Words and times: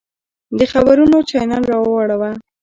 د 0.57 0.59
خبرونو 0.71 1.17
چاینل 1.29 1.63
راواړوه! 1.71 2.31